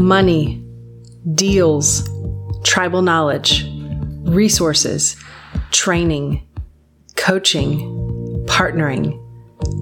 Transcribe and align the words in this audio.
money, 0.00 0.64
deals, 1.34 2.08
tribal 2.64 3.02
knowledge, 3.02 3.70
resources, 4.22 5.14
training, 5.70 6.42
coaching, 7.16 7.78
partnering. 8.46 9.22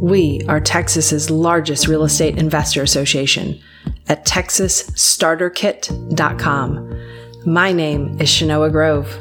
We 0.00 0.42
are 0.48 0.60
Texas's 0.60 1.30
largest 1.30 1.86
real 1.86 2.02
estate 2.02 2.36
investor 2.36 2.82
association 2.82 3.60
at 4.08 4.26
texasstarterkit.com. 4.26 7.00
My 7.46 7.70
name 7.72 8.20
is 8.20 8.28
Shanoa 8.28 8.72
Grove. 8.72 9.16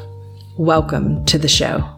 Welcome 0.58 1.24
to 1.26 1.38
the 1.38 1.46
show. 1.46 1.88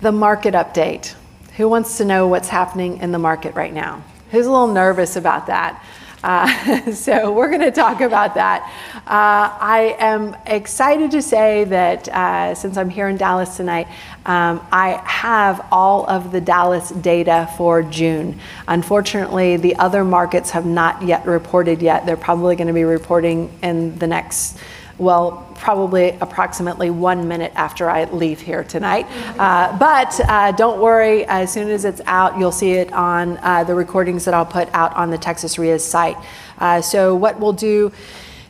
The 0.00 0.12
market 0.12 0.54
update. 0.54 1.14
Who 1.56 1.68
wants 1.68 1.98
to 1.98 2.04
know 2.04 2.26
what's 2.26 2.48
happening 2.48 2.96
in 2.98 3.12
the 3.12 3.18
market 3.18 3.54
right 3.54 3.74
now? 3.74 4.02
Who's 4.30 4.46
a 4.46 4.50
little 4.50 4.72
nervous 4.72 5.16
about 5.16 5.46
that? 5.46 5.84
Uh, 6.24 6.90
so 6.92 7.30
we're 7.30 7.48
going 7.50 7.60
to 7.60 7.70
talk 7.70 8.00
about 8.00 8.34
that. 8.34 8.62
Uh, 9.06 9.54
I 9.60 9.94
am 9.98 10.34
excited 10.46 11.10
to 11.10 11.20
say 11.20 11.64
that 11.64 12.08
uh, 12.08 12.54
since 12.54 12.78
I'm 12.78 12.88
here 12.88 13.08
in 13.08 13.18
Dallas 13.18 13.58
tonight, 13.58 13.88
um, 14.24 14.66
I 14.72 15.02
have 15.04 15.66
all 15.70 16.08
of 16.08 16.32
the 16.32 16.40
Dallas 16.40 16.88
data 16.88 17.52
for 17.58 17.82
June. 17.82 18.40
Unfortunately, 18.66 19.58
the 19.58 19.76
other 19.76 20.02
markets 20.02 20.50
have 20.52 20.64
not 20.64 21.02
yet 21.02 21.26
reported 21.26 21.82
yet. 21.82 22.06
They're 22.06 22.16
probably 22.16 22.56
going 22.56 22.68
to 22.68 22.72
be 22.72 22.84
reporting 22.84 23.52
in 23.62 23.98
the 23.98 24.06
next 24.06 24.58
well, 24.98 25.48
probably 25.56 26.10
approximately 26.20 26.90
one 26.90 27.26
minute 27.26 27.52
after 27.54 27.90
I 27.90 28.04
leave 28.04 28.40
here 28.40 28.64
tonight. 28.64 29.06
Uh, 29.38 29.76
but 29.78 30.20
uh, 30.28 30.52
don't 30.52 30.80
worry, 30.80 31.24
as 31.26 31.52
soon 31.52 31.68
as 31.68 31.84
it's 31.84 32.00
out, 32.06 32.38
you'll 32.38 32.52
see 32.52 32.72
it 32.72 32.92
on 32.92 33.38
uh, 33.38 33.64
the 33.64 33.74
recordings 33.74 34.24
that 34.24 34.34
I'll 34.34 34.46
put 34.46 34.68
out 34.72 34.94
on 34.94 35.10
the 35.10 35.18
Texas 35.18 35.58
REIA's 35.58 35.84
site. 35.84 36.16
Uh, 36.58 36.80
so, 36.80 37.14
what 37.14 37.40
we'll 37.40 37.52
do 37.52 37.92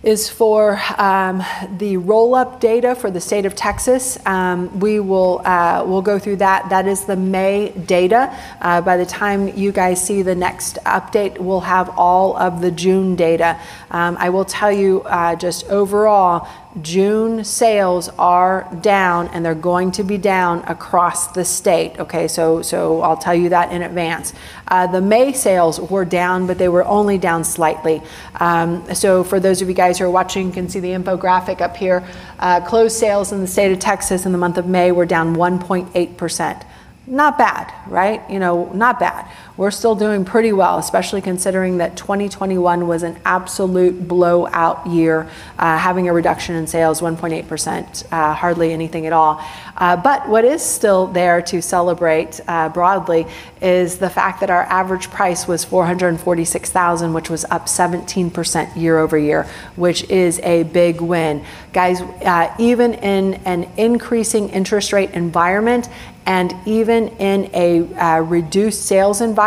is 0.05 0.28
for 0.28 0.78
um, 0.98 1.42
the 1.78 1.97
roll-up 1.97 2.60
data 2.60 2.94
for 2.94 3.10
the 3.10 3.20
state 3.20 3.47
of 3.47 3.55
Texas. 3.55 4.19
Um, 4.27 4.78
we 4.78 5.00
will 5.00 5.41
uh, 5.44 5.83
we'll 5.86 6.02
go 6.02 6.19
through 6.19 6.36
that. 6.36 6.69
That 6.69 6.86
is 6.86 7.06
the 7.06 7.16
May 7.16 7.70
data. 7.70 8.38
Uh, 8.61 8.83
by 8.83 8.98
the 8.98 9.06
time 9.06 9.48
you 9.56 9.72
guys 9.72 10.05
see 10.05 10.20
the 10.20 10.34
next 10.34 10.78
update, 10.84 11.38
we'll 11.38 11.61
have 11.61 11.88
all 11.96 12.36
of 12.36 12.61
the 12.61 12.70
June 12.70 13.16
data. 13.16 13.58
Um, 13.91 14.16
I 14.20 14.28
will 14.28 14.44
tell 14.44 14.70
you 14.70 15.02
uh, 15.02 15.36
just 15.36 15.66
overall, 15.69 16.46
June 16.83 17.44
sales 17.44 18.08
are 18.19 18.69
down 18.80 19.28
and 19.28 19.44
they're 19.44 19.55
going 19.55 19.92
to 19.92 20.03
be 20.03 20.19
down 20.19 20.61
across 20.67 21.28
the 21.28 21.44
state. 21.44 21.98
Okay, 22.00 22.27
so 22.27 22.62
so 22.62 23.00
I'll 23.00 23.17
tell 23.17 23.34
you 23.34 23.50
that 23.50 23.70
in 23.72 23.83
advance. 23.83 24.34
Uh, 24.67 24.86
the 24.89 25.00
May 25.00 25.33
sales 25.33 25.80
were 25.80 26.05
down, 26.05 26.47
but 26.47 26.58
they 26.58 26.69
were 26.69 26.84
only 26.84 27.17
down 27.17 27.45
slightly. 27.45 28.02
Um, 28.41 28.92
so 28.95 29.22
for 29.22 29.39
those 29.39 29.62
of 29.62 29.69
you 29.69 29.75
guys 29.75 29.98
who 29.98 30.05
are 30.06 30.11
watching, 30.11 30.48
you 30.48 30.52
can 30.52 30.69
see 30.69 30.80
the 30.80 30.91
infographic 30.91 31.61
up 31.61 31.77
here. 31.77 32.05
Uh, 32.41 32.61
closed 32.61 32.97
sales 32.97 33.30
in 33.30 33.41
the 33.41 33.47
state 33.47 33.70
of 33.70 33.78
Texas 33.78 34.27
in 34.27 34.33
the 34.33 34.39
month 34.39 34.58
of 34.58 34.67
May 34.67 34.91
were 34.91 35.06
down 35.06 35.36
1.8 35.36 36.17
percent 36.17 36.64
not 37.06 37.36
bad, 37.36 37.72
right? 37.86 38.22
You 38.30 38.39
know, 38.39 38.72
not 38.72 38.98
bad. 38.98 39.30
We're 39.56 39.70
still 39.70 39.94
doing 39.94 40.24
pretty 40.24 40.52
well, 40.52 40.78
especially 40.78 41.20
considering 41.20 41.78
that 41.78 41.97
2021 41.97 42.88
was 42.88 43.05
an 43.05 43.16
absolute 43.24 44.08
blowout 44.08 44.84
year, 44.88 45.30
uh, 45.61 45.78
having 45.78 46.08
a 46.08 46.12
reduction 46.12 46.56
in 46.56 46.66
sales 46.66 47.00
1.8%, 47.00 48.05
uh, 48.11 48.34
hardly 48.34 48.72
anything 48.72 49.06
at 49.06 49.12
all. 49.12 49.41
Uh, 49.77 49.96
but 49.96 50.28
what 50.28 50.44
is 50.44 50.61
still 50.61 51.06
there 51.06 51.41
to 51.42 51.62
celebrate 51.62 52.41
uh, 52.48 52.69
broadly 52.69 53.27
is 53.62 53.98
the 53.98 54.11
fact 54.11 54.41
that 54.41 54.50
our 54.50 54.62
average 54.64 55.08
price 55.11 55.46
was 55.46 55.64
446,000, 55.64 57.12
which 57.12 57.30
was 57.30 57.44
up 57.44 57.66
17% 57.66 58.77
year 58.77 58.98
over 58.98 59.16
year, 59.16 59.46
which 59.77 60.02
is 60.11 60.41
a 60.41 60.64
big 60.64 61.00
win. 61.00 61.44
Guys, 61.72 62.01
uh, 62.01 62.52
even 62.58 62.95
in 62.95 63.34
an 63.45 63.70
increasing 63.77 64.48
interest 64.48 64.92
rate 64.92 65.12
environment 65.12 65.89
and 66.27 66.55
even 66.64 67.08
in 67.18 67.51
a 67.52 67.83
uh, 67.95 68.20
reduced 68.20 68.86
sales 68.86 69.20
environment, 69.20 69.43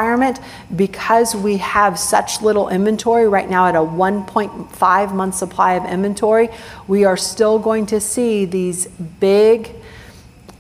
because 0.75 1.35
we 1.35 1.57
have 1.57 1.97
such 1.97 2.41
little 2.41 2.69
inventory 2.69 3.27
right 3.27 3.49
now 3.49 3.67
at 3.67 3.75
a 3.75 3.79
1.5 3.79 5.13
month 5.13 5.35
supply 5.35 5.73
of 5.73 5.85
inventory, 5.85 6.49
we 6.87 7.05
are 7.05 7.17
still 7.17 7.59
going 7.59 7.85
to 7.87 7.99
see 7.99 8.45
these 8.45 8.87
big 8.87 9.71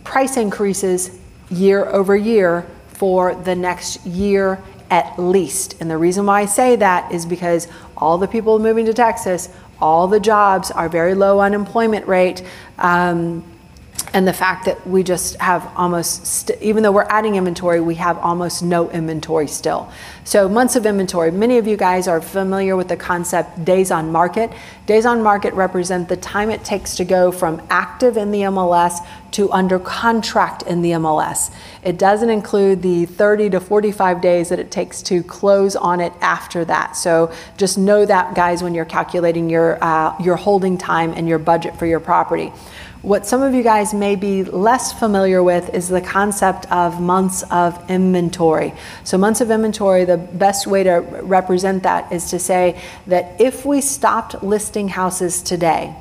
price 0.03 0.37
increases 0.37 1.19
year 1.49 1.85
over 1.85 2.15
year 2.15 2.65
for 2.87 3.35
the 3.35 3.55
next 3.55 4.05
year 4.05 4.61
at 4.89 5.19
least. 5.19 5.79
And 5.81 5.89
the 5.89 5.97
reason 5.97 6.25
why 6.25 6.41
I 6.41 6.45
say 6.45 6.75
that 6.77 7.11
is 7.11 7.25
because 7.25 7.67
all 7.97 8.17
the 8.17 8.27
people 8.27 8.57
moving 8.59 8.85
to 8.85 8.93
Texas, 8.93 9.49
all 9.79 10.07
the 10.07 10.19
jobs 10.19 10.71
are 10.71 10.89
very 10.89 11.13
low 11.13 11.39
unemployment 11.39 12.07
rate. 12.07 12.43
Um, 12.77 13.43
and 14.17 14.27
the 14.27 14.33
fact 14.33 14.65
that 14.65 14.87
we 14.87 15.03
just 15.03 15.35
have 15.39 15.71
almost, 15.75 16.49
even 16.59 16.81
though 16.81 16.91
we're 16.91 17.03
adding 17.03 17.35
inventory, 17.35 17.79
we 17.79 17.93
have 17.93 18.17
almost 18.17 18.63
no 18.63 18.89
inventory 18.89 19.47
still. 19.47 19.91
So, 20.23 20.49
months 20.49 20.75
of 20.75 20.87
inventory. 20.87 21.29
Many 21.29 21.59
of 21.59 21.67
you 21.67 21.77
guys 21.77 22.07
are 22.07 22.19
familiar 22.19 22.75
with 22.75 22.87
the 22.87 22.97
concept 22.97 23.63
days 23.63 23.91
on 23.91 24.11
market. 24.11 24.51
Days 24.87 25.05
on 25.05 25.21
market 25.21 25.53
represent 25.53 26.09
the 26.09 26.17
time 26.17 26.49
it 26.49 26.63
takes 26.63 26.95
to 26.95 27.05
go 27.05 27.31
from 27.31 27.61
active 27.69 28.17
in 28.17 28.31
the 28.31 28.41
MLS 28.41 29.05
to 29.33 29.51
under 29.51 29.77
contract 29.77 30.63
in 30.63 30.81
the 30.81 30.93
MLS. 30.93 31.53
It 31.83 31.99
doesn't 31.99 32.31
include 32.31 32.81
the 32.81 33.05
30 33.05 33.51
to 33.51 33.59
45 33.59 34.19
days 34.19 34.49
that 34.49 34.57
it 34.57 34.71
takes 34.71 35.03
to 35.03 35.21
close 35.21 35.75
on 35.75 36.01
it 36.01 36.13
after 36.21 36.65
that. 36.65 36.97
So, 36.97 37.31
just 37.55 37.77
know 37.77 38.03
that, 38.03 38.33
guys, 38.33 38.63
when 38.63 38.73
you're 38.73 38.85
calculating 38.85 39.47
your, 39.47 39.77
uh, 39.83 40.19
your 40.19 40.37
holding 40.37 40.75
time 40.79 41.13
and 41.13 41.29
your 41.29 41.37
budget 41.37 41.77
for 41.77 41.85
your 41.85 41.99
property. 41.99 42.51
What 43.03 43.27
some 43.27 43.43
of 43.43 43.53
you 43.53 43.61
guys 43.61 43.93
may 43.93 44.15
be 44.15 44.43
less 44.43 44.91
familiar 44.91 45.43
with 45.43 45.73
is 45.73 45.87
the 45.87 46.01
concept 46.01 46.69
of 46.71 46.99
months 46.99 47.43
of 47.51 47.91
inventory. 47.91 48.73
So, 49.03 49.19
months 49.19 49.39
of 49.39 49.51
inventory, 49.51 50.03
the 50.03 50.17
best 50.17 50.65
way 50.65 50.83
to 50.83 50.93
represent 51.21 51.83
that 51.83 52.11
is 52.11 52.31
to 52.31 52.39
say 52.39 52.81
that 53.05 53.39
if 53.39 53.65
we 53.65 53.81
stopped 53.81 54.41
listing 54.43 54.87
houses 54.87 55.43
today, 55.43 55.95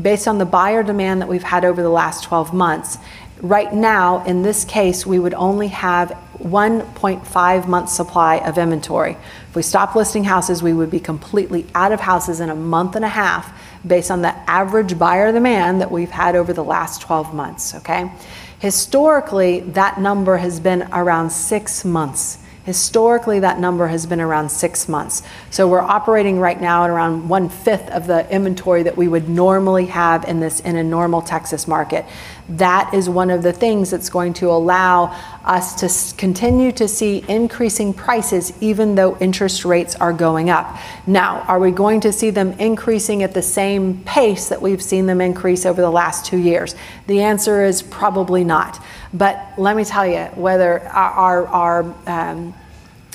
based 0.00 0.28
on 0.28 0.38
the 0.38 0.44
buyer 0.44 0.84
demand 0.84 1.22
that 1.22 1.28
we've 1.28 1.42
had 1.42 1.64
over 1.64 1.82
the 1.82 1.90
last 1.90 2.22
12 2.22 2.54
months, 2.54 2.98
right 3.40 3.72
now, 3.72 4.24
in 4.24 4.42
this 4.42 4.64
case, 4.64 5.04
we 5.04 5.18
would 5.18 5.34
only 5.34 5.68
have 5.68 6.10
1.5 6.38 7.66
month 7.66 7.88
supply 7.90 8.36
of 8.36 8.58
inventory. 8.58 9.16
If 9.48 9.56
we 9.56 9.62
stopped 9.62 9.96
listing 9.96 10.22
houses, 10.22 10.62
we 10.62 10.72
would 10.72 10.90
be 10.90 11.00
completely 11.00 11.66
out 11.74 11.90
of 11.90 11.98
houses 11.98 12.38
in 12.38 12.48
a 12.48 12.54
month 12.54 12.94
and 12.94 13.04
a 13.04 13.08
half 13.08 13.52
based 13.86 14.10
on 14.10 14.22
the 14.22 14.34
average 14.50 14.98
buyer 14.98 15.32
demand 15.32 15.80
that 15.80 15.90
we've 15.90 16.10
had 16.10 16.36
over 16.36 16.52
the 16.52 16.64
last 16.64 17.00
12 17.02 17.34
months, 17.34 17.74
okay? 17.74 18.10
Historically, 18.58 19.60
that 19.60 20.00
number 20.00 20.36
has 20.38 20.58
been 20.58 20.82
around 20.92 21.30
six 21.30 21.84
months. 21.84 22.38
Historically, 22.64 23.40
that 23.40 23.58
number 23.58 23.86
has 23.86 24.04
been 24.04 24.20
around 24.20 24.50
six 24.50 24.88
months. 24.90 25.22
So 25.48 25.66
we're 25.66 25.80
operating 25.80 26.38
right 26.38 26.60
now 26.60 26.84
at 26.84 26.90
around 26.90 27.26
one 27.26 27.48
fifth 27.48 27.88
of 27.88 28.06
the 28.06 28.30
inventory 28.30 28.82
that 28.82 28.94
we 28.94 29.08
would 29.08 29.26
normally 29.26 29.86
have 29.86 30.24
in 30.24 30.40
this 30.40 30.60
in 30.60 30.76
a 30.76 30.84
normal 30.84 31.22
Texas 31.22 31.66
market. 31.66 32.04
That 32.48 32.94
is 32.94 33.10
one 33.10 33.30
of 33.30 33.42
the 33.42 33.52
things 33.52 33.90
that's 33.90 34.08
going 34.08 34.32
to 34.34 34.50
allow 34.50 35.14
us 35.44 35.74
to 35.80 36.16
continue 36.16 36.72
to 36.72 36.88
see 36.88 37.22
increasing 37.28 37.92
prices 37.92 38.52
even 38.60 38.94
though 38.94 39.18
interest 39.18 39.64
rates 39.64 39.94
are 39.96 40.12
going 40.12 40.48
up. 40.48 40.78
Now, 41.06 41.40
are 41.42 41.58
we 41.58 41.70
going 41.70 42.00
to 42.00 42.12
see 42.12 42.30
them 42.30 42.52
increasing 42.52 43.22
at 43.22 43.34
the 43.34 43.42
same 43.42 44.02
pace 44.04 44.48
that 44.48 44.62
we've 44.62 44.82
seen 44.82 45.06
them 45.06 45.20
increase 45.20 45.66
over 45.66 45.82
the 45.82 45.90
last 45.90 46.24
two 46.24 46.38
years? 46.38 46.74
The 47.06 47.20
answer 47.20 47.64
is 47.64 47.82
probably 47.82 48.44
not. 48.44 48.82
But 49.12 49.54
let 49.58 49.76
me 49.76 49.84
tell 49.84 50.06
you, 50.06 50.24
whether 50.34 50.80
our, 50.88 51.46
our, 51.46 51.94
um, 52.06 52.54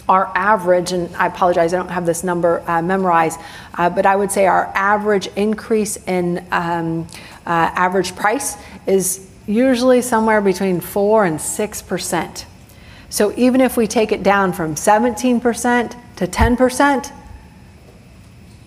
our 0.09 0.32
average, 0.35 0.91
and 0.91 1.14
I 1.16 1.28
apologize, 1.28 1.73
I 1.73 1.78
don't 1.78 1.90
have 1.90 2.05
this 2.05 2.23
number 2.23 2.64
uh, 2.67 2.82
memorized, 2.82 3.40
uh, 3.76 3.90
but 3.90 4.05
I 4.05 4.16
would 4.16 4.32
say 4.32 4.46
our 4.46 4.72
average 4.76 5.28
increase 5.35 5.97
in 6.08 6.46
um, 6.52 7.08
uh, 7.46 7.72
average 7.76 8.16
price 8.16 8.58
is 8.85 9.29
usually 9.47 10.02
somewhere 10.02 10.41
between 10.41 10.79
4 10.79 11.26
and 11.26 11.40
6%. 11.40 12.46
So 13.09 13.34
even 13.38 13.61
if 13.61 13.78
we 13.78 13.88
take 13.88 14.11
it 14.11 14.23
down 14.23 14.53
from 14.53 14.76
17% 14.76 15.96
to 16.16 16.28
10%, 16.28 17.11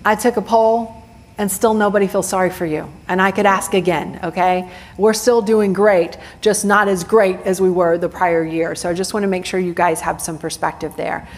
I 0.04 0.14
took 0.14 0.36
a 0.36 0.42
poll 0.42 0.95
and 1.38 1.50
still 1.50 1.74
nobody 1.74 2.06
feels 2.06 2.28
sorry 2.28 2.50
for 2.50 2.66
you. 2.66 2.90
And 3.08 3.20
I 3.20 3.30
could 3.30 3.46
ask 3.46 3.74
again, 3.74 4.20
okay? 4.24 4.70
We're 4.96 5.14
still 5.14 5.42
doing 5.42 5.72
great, 5.72 6.16
just 6.40 6.64
not 6.64 6.88
as 6.88 7.04
great 7.04 7.40
as 7.40 7.60
we 7.60 7.70
were 7.70 7.98
the 7.98 8.08
prior 8.08 8.44
year. 8.44 8.74
So 8.74 8.88
I 8.88 8.94
just 8.94 9.12
want 9.14 9.24
to 9.24 9.28
make 9.28 9.44
sure 9.44 9.60
you 9.60 9.74
guys 9.74 10.00
have 10.00 10.20
some 10.20 10.38
perspective 10.38 10.96
there. 10.96 11.28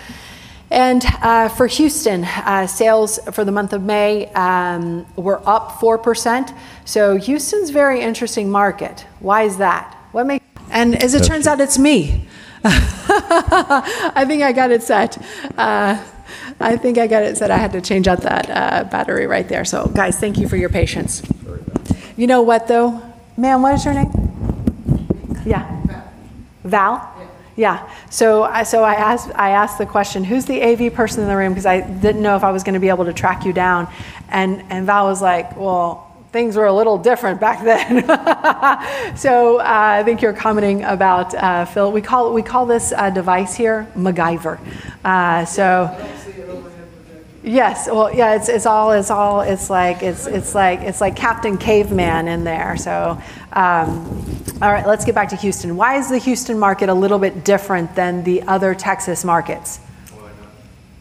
And 0.71 1.03
uh, 1.23 1.49
for 1.49 1.67
Houston, 1.67 2.25
uh, 2.25 2.67
sales 2.67 3.19
for 3.33 3.45
the 3.45 3.53
month 3.53 3.73
of 3.73 3.83
May 3.83 4.27
um, 4.33 5.07
were 5.17 5.41
up 5.49 5.81
4%. 5.81 6.57
So 6.85 7.17
Houston's 7.17 7.71
very 7.71 8.01
interesting 8.03 8.51
market. 8.51 9.07
Why 9.21 9.43
is 9.43 9.57
that? 9.59 9.95
What 10.13 10.27
makes 10.27 10.45
and 10.71 11.03
as 11.03 11.15
it 11.15 11.25
turns 11.25 11.47
out, 11.47 11.61
it's 11.61 11.79
me. 11.79 12.27
I 12.65 14.25
think 14.27 14.43
I 14.43 14.53
got 14.53 14.71
it 14.71 14.83
set. 14.83 15.17
Uh, 15.57 16.03
I 16.61 16.77
think 16.77 16.99
I 16.99 17.07
got 17.07 17.23
it 17.23 17.37
said 17.37 17.51
I 17.51 17.57
had 17.57 17.73
to 17.73 17.81
change 17.81 18.09
out 18.09 18.23
that 18.23 18.51
uh, 18.51 18.85
battery 18.85 19.27
right 19.27 19.49
there. 19.49 19.65
So, 19.65 19.87
guys, 19.87 20.19
thank 20.19 20.39
you 20.39 20.49
for 20.49 20.57
your 20.57 20.69
patience. 20.69 21.23
You 22.17 22.27
know 22.27 22.43
what, 22.43 22.67
though? 22.67 23.01
Ma'am, 23.37 23.63
what 23.63 23.75
is 23.75 23.85
your 23.85 23.95
name? 23.95 24.11
Yeah. 25.47 25.75
Val? 26.65 27.15
Yeah. 27.55 27.89
So, 28.11 28.43
I 28.43 28.65
so 28.65 28.83
I 28.83 28.95
asked 28.95 29.31
I 29.35 29.51
asked 29.51 29.79
the 29.79 29.87
question, 29.87 30.25
who's 30.25 30.45
the 30.47 30.63
AV 30.63 30.93
person 30.93 31.23
in 31.23 31.29
the 31.29 31.37
room? 31.37 31.53
Because 31.53 31.67
I 31.67 31.81
didn't 31.81 32.23
know 32.23 32.37
if 32.37 32.43
I 32.43 32.51
was 32.51 32.65
going 32.65 32.75
to 32.75 32.81
be 32.81 32.89
able 32.89 33.05
to 33.05 33.13
track 33.13 33.45
you 33.45 33.53
down, 33.53 33.89
and 34.29 34.63
and 34.71 34.87
Val 34.87 35.07
was 35.07 35.23
like, 35.23 35.57
well. 35.57 36.05
Things 36.31 36.57
were 36.57 36.67
a 36.67 36.73
little 36.75 36.99
different 36.99 37.41
back 37.41 37.65
then, 37.65 38.05
so 39.17 39.61
uh, 39.61 39.65
I 39.65 40.03
think 40.05 40.21
you're 40.21 40.35
commenting 40.35 40.85
about 40.85 41.35
uh, 41.35 41.65
Phil. 41.65 41.91
We 41.91 42.03
call 42.03 42.35
we 42.35 42.43
call 42.43 42.67
this 42.67 42.93
uh, 42.93 43.09
device 43.09 43.55
here 43.55 43.91
MacGyver. 43.97 44.61
Uh, 45.03 45.47
so 45.47 45.87
Yes, 47.43 47.87
well, 47.87 48.13
yeah, 48.13 48.35
it's, 48.35 48.49
it's 48.49 48.67
all, 48.67 48.93
it's 48.93 49.11
all, 49.11 49.43
it's 49.43 49.71
like, 49.71 50.03
it's, 50.03 50.27
it's 50.27 50.55
like, 50.55 50.81
it's 50.81 51.01
like 51.01 51.15
Captain 51.15 51.57
Caveman 51.57 52.27
in 52.27 52.43
there. 52.43 52.77
So, 52.77 53.21
um, 53.53 54.35
all 54.61 54.73
right, 54.73 54.87
let's 54.87 55.05
get 55.05 55.15
back 55.15 55.29
to 55.29 55.37
Houston. 55.37 55.77
Why 55.77 55.99
is 55.99 56.09
the 56.09 56.19
Houston 56.19 56.59
market 56.59 56.89
a 56.89 56.95
little 56.95 57.19
bit 57.19 57.45
different 57.45 57.95
than 57.95 58.25
the 58.25 58.43
other 58.43 58.75
Texas 58.75 59.25
markets? 59.25 59.79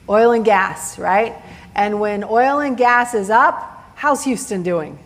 Oil 0.08 0.32
and 0.32 0.46
gas, 0.46 1.00
right? 1.00 1.36
And 1.76 2.00
when 2.00 2.24
oil 2.24 2.60
and 2.60 2.78
gas 2.78 3.16
is 3.16 3.30
up, 3.30 3.92
how's 3.96 4.24
Houston 4.24 4.62
doing? 4.62 5.00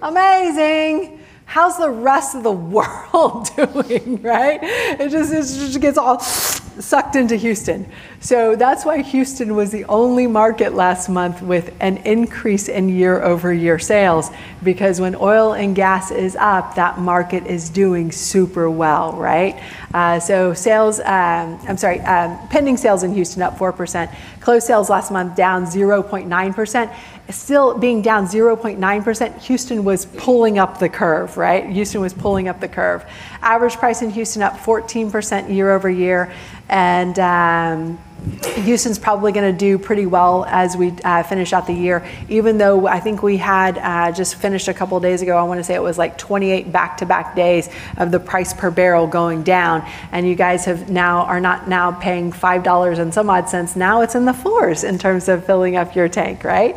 Amazing 0.00 1.16
how's 1.46 1.78
the 1.78 1.88
rest 1.88 2.34
of 2.34 2.42
the 2.42 2.52
world 2.52 3.48
doing, 3.56 4.20
right? 4.20 4.60
It 4.62 5.08
just, 5.08 5.32
it 5.32 5.42
just 5.42 5.80
gets 5.80 5.96
all 5.96 6.20
sucked 6.20 7.16
into 7.16 7.36
Houston. 7.36 7.90
So 8.26 8.56
that's 8.56 8.84
why 8.84 9.02
Houston 9.02 9.54
was 9.54 9.70
the 9.70 9.84
only 9.84 10.26
market 10.26 10.74
last 10.74 11.08
month 11.08 11.42
with 11.42 11.72
an 11.78 11.98
increase 11.98 12.68
in 12.68 12.88
year 12.88 13.22
over 13.22 13.52
year 13.52 13.78
sales, 13.78 14.32
because 14.64 15.00
when 15.00 15.14
oil 15.14 15.52
and 15.52 15.76
gas 15.76 16.10
is 16.10 16.34
up, 16.34 16.74
that 16.74 16.98
market 16.98 17.46
is 17.46 17.70
doing 17.70 18.10
super 18.10 18.68
well, 18.68 19.12
right? 19.12 19.62
Uh, 19.94 20.18
so 20.18 20.52
sales, 20.54 20.98
um, 20.98 21.56
I'm 21.68 21.76
sorry, 21.76 22.00
um, 22.00 22.36
pending 22.48 22.76
sales 22.78 23.04
in 23.04 23.14
Houston 23.14 23.42
up 23.42 23.58
4%, 23.58 24.12
closed 24.40 24.66
sales 24.66 24.90
last 24.90 25.12
month 25.12 25.36
down 25.36 25.64
0.9% 25.64 26.92
still 27.30 27.76
being 27.76 28.02
down 28.02 28.26
0.9%, 28.26 29.38
Houston 29.42 29.84
was 29.84 30.06
pulling 30.06 30.58
up 30.58 30.78
the 30.78 30.88
curve, 30.88 31.36
right? 31.36 31.66
Houston 31.68 32.00
was 32.00 32.14
pulling 32.14 32.48
up 32.48 32.60
the 32.60 32.68
curve. 32.68 33.04
Average 33.42 33.76
price 33.76 34.02
in 34.02 34.10
Houston 34.10 34.42
up 34.42 34.54
14% 34.54 35.52
year 35.52 35.72
over 35.72 35.90
year. 35.90 36.32
And 36.68 37.18
um, 37.18 37.98
Houston's 38.56 38.98
probably 38.98 39.30
going 39.30 39.52
to 39.52 39.56
do 39.56 39.78
pretty 39.78 40.06
well 40.06 40.44
as 40.46 40.76
we 40.76 40.92
uh, 41.04 41.22
finish 41.22 41.52
out 41.52 41.66
the 41.66 41.72
year, 41.72 42.04
even 42.28 42.58
though 42.58 42.86
I 42.86 42.98
think 42.98 43.22
we 43.22 43.36
had 43.36 43.78
uh, 43.78 44.10
just 44.10 44.34
finished 44.34 44.66
a 44.68 44.74
couple 44.74 44.98
days 44.98 45.22
ago. 45.22 45.36
I 45.36 45.44
want 45.44 45.58
to 45.60 45.64
say 45.64 45.74
it 45.74 45.82
was 45.82 45.96
like 45.96 46.18
28 46.18 46.72
back 46.72 46.96
to 46.98 47.06
back 47.06 47.36
days 47.36 47.68
of 47.98 48.10
the 48.10 48.18
price 48.18 48.52
per 48.52 48.70
barrel 48.70 49.06
going 49.06 49.42
down. 49.42 49.86
And 50.10 50.26
you 50.26 50.34
guys 50.34 50.64
have 50.64 50.90
now 50.90 51.20
are 51.26 51.40
not 51.40 51.68
now 51.68 51.92
paying 51.92 52.32
$5 52.32 52.98
and 52.98 53.14
some 53.14 53.30
odd 53.30 53.48
cents. 53.48 53.76
Now 53.76 54.00
it's 54.00 54.14
in 54.14 54.24
the 54.24 54.34
fours 54.34 54.82
in 54.82 54.98
terms 54.98 55.28
of 55.28 55.44
filling 55.46 55.76
up 55.76 55.94
your 55.94 56.08
tank, 56.08 56.42
right? 56.42 56.76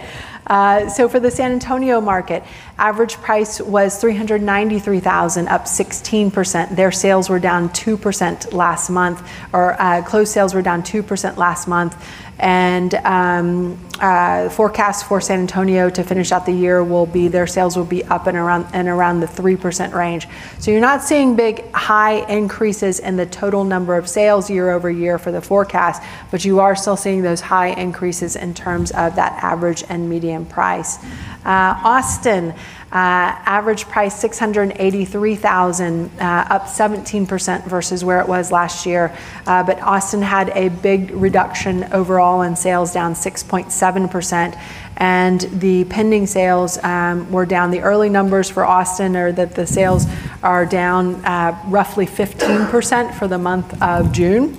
Uh, 0.49 0.89
so 0.89 1.07
for 1.07 1.19
the 1.19 1.29
San 1.29 1.51
Antonio 1.51 2.01
market, 2.01 2.43
average 2.79 3.15
price 3.17 3.59
was 3.59 3.99
393,000, 3.99 5.47
up 5.47 5.65
16%. 5.65 6.75
Their 6.75 6.91
sales 6.91 7.29
were 7.29 7.39
down 7.39 7.69
2% 7.69 8.53
last 8.53 8.89
month, 8.89 9.29
or 9.53 9.79
uh, 9.79 10.01
closed 10.03 10.31
sales 10.31 10.53
were 10.53 10.61
down 10.61 10.81
2% 10.81 11.37
last 11.37 11.67
month. 11.67 11.95
And 12.39 12.95
um, 12.95 13.77
uh, 13.99 14.47
forecast 14.49 15.05
for 15.07 15.19
San 15.19 15.41
Antonio 15.41 15.89
to 15.89 16.03
finish 16.03 16.31
out 16.31 16.45
the 16.45 16.53
year 16.53 16.81
will 16.81 17.05
be 17.05 17.27
their 17.27 17.47
sales 17.47 17.75
will 17.75 17.83
be 17.83 18.03
up 18.05 18.27
and 18.27 18.37
around 18.37 18.67
and 18.71 18.87
around 18.87 19.19
the 19.19 19.27
three 19.27 19.57
percent 19.57 19.93
range. 19.93 20.25
So 20.59 20.71
you're 20.71 20.79
not 20.79 21.03
seeing 21.03 21.35
big 21.35 21.69
high 21.73 22.25
increases 22.29 22.99
in 22.99 23.17
the 23.17 23.25
total 23.25 23.65
number 23.65 23.97
of 23.97 24.07
sales 24.07 24.49
year 24.49 24.71
over 24.71 24.89
year 24.89 25.17
for 25.17 25.33
the 25.33 25.41
forecast, 25.41 26.01
but 26.31 26.45
you 26.45 26.61
are 26.61 26.77
still 26.77 26.95
seeing 26.95 27.23
those 27.23 27.41
high 27.41 27.69
increases 27.73 28.37
in 28.37 28.53
terms 28.53 28.91
of 28.91 29.15
that 29.17 29.43
average 29.43 29.83
and 29.89 30.09
median 30.09 30.45
price. 30.45 30.97
Uh, 31.45 31.79
Austin. 31.83 32.53
Uh, 32.91 33.37
average 33.45 33.85
price 33.85 34.19
683,000, 34.19 36.09
uh, 36.19 36.23
up 36.49 36.65
17% 36.65 37.67
versus 37.67 38.03
where 38.03 38.19
it 38.19 38.27
was 38.27 38.51
last 38.51 38.83
year. 38.87 39.15
But 39.45 39.79
Austin 39.81 40.23
had 40.23 40.49
a 40.49 40.69
big 40.69 41.11
reduction 41.11 41.83
overall 41.93 42.41
in 42.41 42.55
sales, 42.55 42.91
down 42.91 43.13
6.7%. 43.13 44.59
And 44.97 45.41
the 45.41 45.83
pending 45.83 46.25
sales 46.25 46.83
um, 46.83 47.31
were 47.31 47.45
down. 47.45 47.69
The 47.69 47.81
early 47.81 48.09
numbers 48.09 48.49
for 48.49 48.65
Austin 48.65 49.15
are 49.15 49.31
that 49.33 49.53
the 49.53 49.67
sales 49.67 50.07
are 50.41 50.65
down 50.65 51.21
roughly 51.69 52.07
15% 52.07 53.13
for 53.13 53.27
the 53.27 53.37
month 53.37 53.79
of 53.83 54.11
June. 54.11 54.57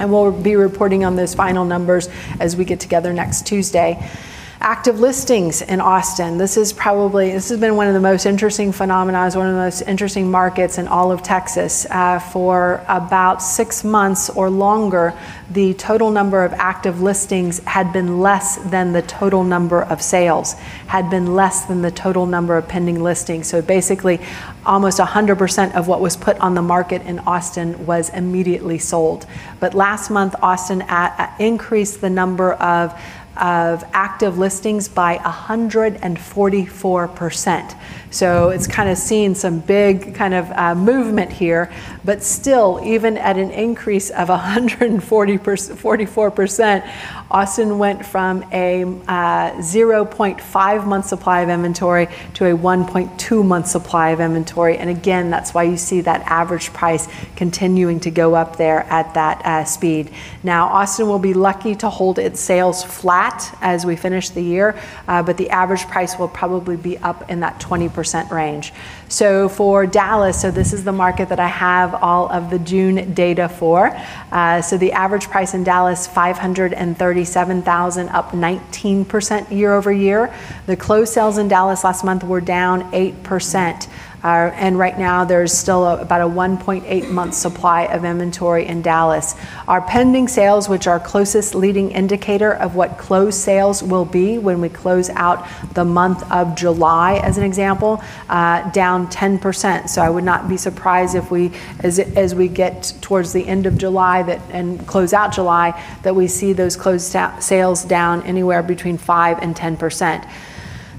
And 0.00 0.10
we'll 0.10 0.32
be 0.32 0.56
reporting 0.56 1.04
on 1.04 1.16
those 1.16 1.34
final 1.34 1.66
numbers 1.66 2.08
as 2.40 2.56
we 2.56 2.64
get 2.64 2.80
together 2.80 3.12
next 3.12 3.46
Tuesday 3.46 4.10
active 4.60 4.98
listings 4.98 5.62
in 5.62 5.80
Austin. 5.80 6.36
This 6.36 6.56
is 6.56 6.72
probably, 6.72 7.30
this 7.30 7.48
has 7.48 7.60
been 7.60 7.76
one 7.76 7.86
of 7.86 7.94
the 7.94 8.00
most 8.00 8.26
interesting 8.26 8.72
phenomena, 8.72 9.30
one 9.34 9.46
of 9.46 9.54
the 9.54 9.60
most 9.60 9.82
interesting 9.82 10.30
markets 10.30 10.78
in 10.78 10.88
all 10.88 11.12
of 11.12 11.22
Texas. 11.22 11.86
Uh, 11.90 12.18
for 12.18 12.84
about 12.88 13.40
six 13.40 13.84
months 13.84 14.28
or 14.30 14.50
longer, 14.50 15.14
the 15.50 15.74
total 15.74 16.10
number 16.10 16.44
of 16.44 16.52
active 16.54 17.00
listings 17.00 17.60
had 17.60 17.92
been 17.92 18.20
less 18.20 18.56
than 18.70 18.92
the 18.92 19.02
total 19.02 19.44
number 19.44 19.84
of 19.84 20.02
sales, 20.02 20.54
had 20.88 21.08
been 21.08 21.34
less 21.34 21.64
than 21.66 21.80
the 21.80 21.90
total 21.90 22.26
number 22.26 22.56
of 22.56 22.66
pending 22.66 23.00
listings. 23.00 23.46
So 23.46 23.62
basically, 23.62 24.20
almost 24.66 24.98
100% 24.98 25.74
of 25.74 25.86
what 25.86 26.00
was 26.00 26.16
put 26.16 26.36
on 26.40 26.54
the 26.54 26.62
market 26.62 27.02
in 27.02 27.20
Austin 27.20 27.86
was 27.86 28.10
immediately 28.10 28.78
sold. 28.78 29.24
But 29.60 29.74
last 29.74 30.10
month, 30.10 30.34
Austin 30.42 30.82
at, 30.82 31.18
at 31.18 31.40
increased 31.40 32.00
the 32.00 32.10
number 32.10 32.54
of 32.54 33.00
of 33.40 33.84
active 33.92 34.38
listings 34.38 34.88
by 34.88 35.18
144%. 35.18 37.74
So 38.10 38.48
it's 38.48 38.66
kind 38.66 38.88
of 38.88 38.96
seen 38.96 39.34
some 39.34 39.60
big 39.60 40.14
kind 40.14 40.32
of 40.32 40.50
uh, 40.52 40.74
movement 40.74 41.30
here, 41.30 41.70
but 42.04 42.22
still, 42.22 42.80
even 42.82 43.18
at 43.18 43.36
an 43.36 43.50
increase 43.50 44.08
of 44.10 44.28
144%, 44.28 46.90
Austin 47.30 47.78
went 47.78 48.06
from 48.06 48.42
a 48.50 48.84
uh, 48.84 49.52
0.5 49.60 50.86
month 50.86 51.04
supply 51.06 51.42
of 51.42 51.50
inventory 51.50 52.08
to 52.34 52.46
a 52.46 52.56
1.2 52.56 53.44
month 53.44 53.66
supply 53.66 54.10
of 54.10 54.20
inventory. 54.20 54.78
And 54.78 54.88
again, 54.88 55.28
that's 55.28 55.52
why 55.52 55.64
you 55.64 55.76
see 55.76 56.00
that 56.00 56.22
average 56.22 56.72
price 56.72 57.08
continuing 57.36 58.00
to 58.00 58.10
go 58.10 58.34
up 58.34 58.56
there 58.56 58.84
at 58.84 59.12
that 59.14 59.44
uh, 59.44 59.66
speed. 59.66 60.10
Now, 60.42 60.68
Austin 60.68 61.08
will 61.08 61.18
be 61.18 61.34
lucky 61.34 61.74
to 61.76 61.90
hold 61.90 62.18
its 62.18 62.40
sales 62.40 62.82
flat 62.82 63.27
as 63.60 63.86
we 63.86 63.96
finish 63.96 64.30
the 64.30 64.42
year, 64.42 64.78
uh, 65.06 65.22
but 65.22 65.36
the 65.36 65.50
average 65.50 65.86
price 65.86 66.18
will 66.18 66.28
probably 66.28 66.76
be 66.76 66.98
up 66.98 67.30
in 67.30 67.40
that 67.40 67.60
20% 67.60 68.30
range. 68.30 68.72
So 69.08 69.48
for 69.48 69.86
Dallas, 69.86 70.40
so 70.40 70.50
this 70.50 70.72
is 70.72 70.84
the 70.84 70.92
market 70.92 71.28
that 71.30 71.40
I 71.40 71.46
have 71.46 71.94
all 71.94 72.30
of 72.30 72.50
the 72.50 72.58
June 72.58 73.14
data 73.14 73.48
for. 73.48 73.96
Uh, 74.30 74.60
so 74.60 74.76
the 74.76 74.92
average 74.92 75.28
price 75.28 75.54
in 75.54 75.64
Dallas, 75.64 76.06
537,000, 76.06 78.08
up 78.10 78.32
19% 78.32 79.50
year 79.50 79.72
over 79.72 79.92
year. 79.92 80.34
The 80.66 80.76
closed 80.76 81.14
sales 81.14 81.38
in 81.38 81.48
Dallas 81.48 81.84
last 81.84 82.04
month 82.04 82.24
were 82.24 82.40
down 82.40 82.90
8%. 82.92 83.88
And 84.22 84.78
right 84.78 84.98
now, 84.98 85.24
there's 85.24 85.52
still 85.52 85.86
about 85.86 86.20
a 86.20 86.24
1.8 86.24 87.10
month 87.10 87.34
supply 87.34 87.82
of 87.84 88.04
inventory 88.04 88.66
in 88.66 88.82
Dallas. 88.82 89.34
Our 89.66 89.80
pending 89.80 90.28
sales, 90.28 90.68
which 90.68 90.86
are 90.86 90.98
closest 90.98 91.54
leading 91.54 91.90
indicator 91.92 92.54
of 92.54 92.74
what 92.74 92.98
closed 92.98 93.38
sales 93.38 93.82
will 93.82 94.04
be 94.04 94.38
when 94.38 94.60
we 94.60 94.68
close 94.68 95.10
out 95.10 95.46
the 95.74 95.84
month 95.84 96.28
of 96.30 96.56
July, 96.56 97.16
as 97.18 97.38
an 97.38 97.44
example, 97.44 98.02
uh, 98.28 98.68
down 98.70 99.06
10%. 99.08 99.88
So 99.88 100.02
I 100.02 100.10
would 100.10 100.24
not 100.24 100.48
be 100.48 100.56
surprised 100.56 101.14
if 101.14 101.30
we, 101.30 101.52
as, 101.80 101.98
as 101.98 102.34
we 102.34 102.48
get 102.48 102.94
towards 103.00 103.32
the 103.32 103.46
end 103.46 103.66
of 103.66 103.78
July 103.78 104.22
that 104.24 104.40
and 104.50 104.86
close 104.86 105.12
out 105.12 105.32
July, 105.32 105.80
that 106.02 106.14
we 106.14 106.26
see 106.26 106.52
those 106.52 106.76
closed 106.76 107.14
sales 107.40 107.84
down 107.84 108.22
anywhere 108.22 108.62
between 108.62 108.98
5 108.98 109.38
and 109.40 109.54
10%. 109.54 110.28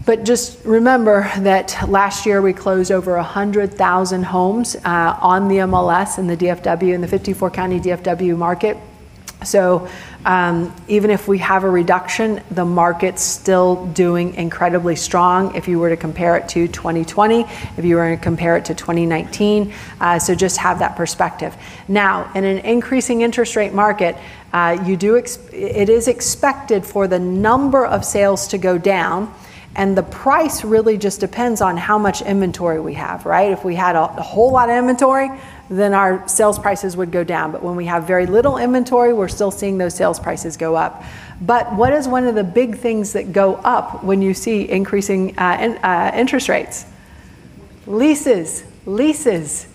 But 0.09 0.23
just 0.23 0.65
remember 0.65 1.31
that 1.37 1.87
last 1.87 2.25
year 2.25 2.41
we 2.41 2.51
closed 2.51 2.91
over 2.91 3.15
100,000 3.17 4.23
homes 4.23 4.75
uh, 4.77 5.19
on 5.21 5.47
the 5.47 5.57
MLS 5.57 6.17
in 6.17 6.25
the 6.25 6.35
DFW, 6.35 6.95
in 6.95 7.01
the 7.01 7.07
54 7.07 7.51
county 7.51 7.79
DFW 7.79 8.35
market. 8.35 8.75
So 9.45 9.87
um, 10.25 10.75
even 10.87 11.11
if 11.11 11.27
we 11.27 11.37
have 11.37 11.63
a 11.63 11.69
reduction, 11.69 12.41
the 12.49 12.65
market's 12.65 13.21
still 13.21 13.85
doing 13.85 14.33
incredibly 14.33 14.95
strong 14.95 15.53
if 15.53 15.67
you 15.67 15.77
were 15.77 15.89
to 15.89 15.97
compare 15.97 16.35
it 16.37 16.49
to 16.49 16.67
2020, 16.67 17.41
if 17.77 17.85
you 17.85 17.95
were 17.95 18.15
to 18.15 18.17
compare 18.19 18.57
it 18.57 18.65
to 18.65 18.73
2019. 18.73 19.71
Uh, 20.01 20.17
so 20.17 20.33
just 20.33 20.57
have 20.57 20.79
that 20.79 20.95
perspective. 20.95 21.55
Now, 21.87 22.31
in 22.33 22.45
an 22.45 22.57
increasing 22.65 23.21
interest 23.21 23.55
rate 23.55 23.75
market, 23.75 24.17
uh, 24.53 24.83
you 24.87 24.97
do 24.97 25.19
ex- 25.19 25.37
it 25.53 25.87
is 25.87 26.07
expected 26.07 26.83
for 26.83 27.07
the 27.07 27.19
number 27.19 27.85
of 27.85 28.03
sales 28.03 28.47
to 28.47 28.57
go 28.57 28.79
down 28.79 29.31
and 29.75 29.95
the 29.95 30.03
price 30.03 30.63
really 30.63 30.97
just 30.97 31.19
depends 31.19 31.61
on 31.61 31.77
how 31.77 31.97
much 31.97 32.21
inventory 32.21 32.79
we 32.79 32.95
have, 32.95 33.25
right? 33.25 33.51
If 33.51 33.63
we 33.63 33.75
had 33.75 33.95
a, 33.95 34.01
a, 34.01 34.21
whole 34.21 34.51
lot 34.51 34.69
of 34.69 34.75
inventory, 34.75 35.29
then 35.69 35.93
our 35.93 36.27
sales 36.27 36.57
prices 36.57 36.97
would 36.97 37.11
go 37.11 37.23
down. 37.23 37.51
But 37.51 37.61
when 37.61 37.75
we 37.75 37.85
have 37.85 38.05
very 38.05 38.25
little 38.25 38.57
inventory, 38.57 39.13
we're 39.13 39.27
still 39.27 39.51
seeing 39.51 39.77
those 39.77 39.95
sales 39.95 40.19
prices 40.19 40.57
go 40.57 40.75
up. 40.75 41.03
But 41.41 41.73
what 41.75 41.93
is 41.93 42.07
one 42.07 42.27
of 42.27 42.35
the 42.35 42.43
big 42.43 42.77
things 42.77 43.13
that 43.13 43.31
go 43.31 43.55
up 43.57 44.03
when 44.03 44.21
you 44.21 44.33
see 44.33 44.67
increasing 44.67 45.37
uh, 45.37 45.57
in, 45.61 45.77
uh, 45.77 46.11
interest 46.15 46.49
rates? 46.49 46.85
Leases, 47.85 48.63
leases. 48.85 49.67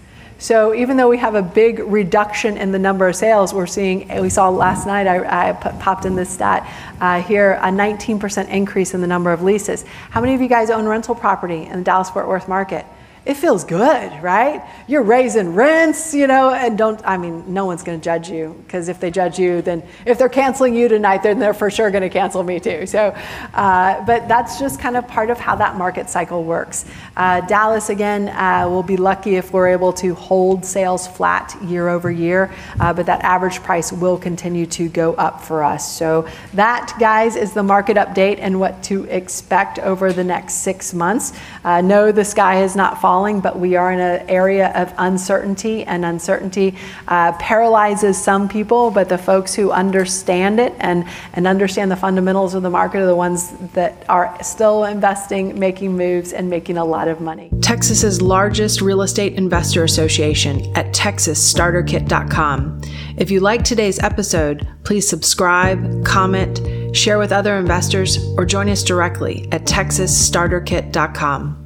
So 0.44 0.74
even 0.74 0.98
though 0.98 1.08
we 1.08 1.16
have 1.16 1.36
a 1.36 1.42
big 1.42 1.78
reduction 1.78 2.58
in 2.58 2.70
the 2.70 2.78
number 2.78 3.08
of 3.08 3.16
sales, 3.16 3.54
we're 3.54 3.66
seeing, 3.66 4.06
we 4.20 4.28
saw 4.28 4.50
last 4.50 4.86
night, 4.86 5.06
I, 5.06 5.48
I 5.48 5.52
popped 5.54 6.04
in 6.04 6.16
this 6.16 6.28
stat 6.28 6.70
uh, 7.00 7.22
here, 7.22 7.54
a 7.62 7.68
19% 7.68 8.50
increase 8.50 8.92
in 8.92 9.00
the 9.00 9.06
number 9.06 9.32
of 9.32 9.42
leases. 9.42 9.86
How 10.10 10.20
many 10.20 10.34
of 10.34 10.42
you 10.42 10.48
guys 10.48 10.68
own 10.68 10.84
rental 10.84 11.14
property 11.14 11.62
in 11.62 11.78
the 11.78 11.82
Dallas 11.82 12.10
Fort 12.10 12.28
Worth 12.28 12.46
market? 12.46 12.84
It 13.26 13.38
feels 13.38 13.64
good, 13.64 14.22
right? 14.22 14.62
You're 14.86 15.02
raising 15.02 15.54
rents, 15.54 16.12
you 16.12 16.26
know, 16.26 16.50
and 16.50 16.76
don't, 16.76 17.00
I 17.06 17.16
mean, 17.16 17.54
no 17.54 17.64
one's 17.64 17.82
going 17.82 17.98
to 17.98 18.04
judge 18.04 18.28
you 18.28 18.54
because 18.66 18.90
if 18.90 19.00
they 19.00 19.10
judge 19.10 19.38
you, 19.38 19.62
then 19.62 19.82
if 20.04 20.18
they're 20.18 20.28
canceling 20.28 20.74
you 20.74 20.88
tonight, 20.88 21.22
then 21.22 21.38
they're 21.38 21.54
for 21.54 21.70
sure 21.70 21.90
going 21.90 22.02
to 22.02 22.10
cancel 22.10 22.42
me 22.42 22.60
too. 22.60 22.84
So, 22.84 23.16
uh, 23.54 24.04
but 24.04 24.28
that's 24.28 24.60
just 24.60 24.78
kind 24.78 24.94
of 24.94 25.08
part 25.08 25.30
of 25.30 25.38
how 25.38 25.56
that 25.56 25.76
market 25.76 26.10
cycle 26.10 26.44
works. 26.44 26.84
Uh, 27.16 27.40
Dallas, 27.42 27.88
again, 27.88 28.28
uh, 28.28 28.68
will 28.68 28.82
be 28.82 28.98
lucky 28.98 29.36
if 29.36 29.54
we're 29.54 29.68
able 29.68 29.94
to 29.94 30.14
hold 30.14 30.66
sales 30.66 31.08
flat 31.08 31.56
year 31.62 31.88
over 31.88 32.10
year, 32.10 32.52
uh, 32.78 32.92
but 32.92 33.06
that 33.06 33.22
average 33.22 33.62
price 33.62 33.90
will 33.90 34.18
continue 34.18 34.66
to 34.66 34.86
go 34.90 35.14
up 35.14 35.40
for 35.40 35.64
us. 35.64 35.90
So, 35.96 36.28
that, 36.52 36.94
guys, 37.00 37.36
is 37.36 37.54
the 37.54 37.62
market 37.62 37.96
update 37.96 38.38
and 38.38 38.60
what 38.60 38.82
to 38.84 39.04
expect 39.04 39.78
over 39.78 40.12
the 40.12 40.24
next 40.24 40.56
six 40.56 40.92
months. 40.92 41.32
Uh, 41.64 41.80
no, 41.80 42.12
the 42.12 42.24
sky 42.24 42.56
has 42.56 42.76
not 42.76 43.00
fallen 43.00 43.13
but 43.14 43.59
we 43.59 43.76
are 43.76 43.92
in 43.92 44.00
an 44.00 44.28
area 44.28 44.73
of 44.75 44.92
uncertainty, 44.99 45.85
and 45.85 46.04
uncertainty 46.04 46.75
uh, 47.06 47.30
paralyzes 47.38 48.21
some 48.21 48.49
people, 48.49 48.90
but 48.90 49.09
the 49.09 49.16
folks 49.16 49.54
who 49.54 49.71
understand 49.71 50.59
it 50.59 50.75
and, 50.80 51.06
and 51.35 51.47
understand 51.47 51.92
the 51.92 51.97
fundamentals 51.97 52.54
of 52.54 52.62
the 52.62 52.71
market 52.71 52.99
are 52.99 53.06
the 53.06 53.14
ones 53.14 53.52
that 53.75 54.04
are 54.09 54.37
still 54.42 54.83
investing, 54.85 55.56
making 55.59 55.97
moves, 55.97 56.33
and 56.33 56.50
making 56.50 56.76
a 56.76 56.85
lot 56.85 57.06
of 57.06 57.21
money. 57.21 57.50
Texas's 57.61 58.21
largest 58.21 58.80
real 58.80 59.02
estate 59.02 59.35
investor 59.35 59.85
association 59.85 60.61
at 60.76 60.92
texasstarterkit.com. 60.92 62.80
If 63.16 63.30
you 63.30 63.38
like 63.38 63.62
today's 63.62 64.00
episode, 64.00 64.66
please 64.83 65.09
subscribe, 65.09 66.04
comment, 66.04 66.61
share 66.97 67.18
with 67.18 67.30
other 67.30 67.56
investors, 67.59 68.18
or 68.37 68.44
join 68.44 68.68
us 68.68 68.83
directly 68.83 69.49
at 69.52 69.62
texasstarterkit.com. 69.62 71.63